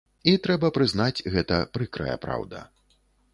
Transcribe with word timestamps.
І 0.29 0.31
трэба 0.45 0.71
прызнаць, 0.77 1.23
гэта 1.35 1.59
прыкрая 1.77 2.17
праўда. 2.25 2.65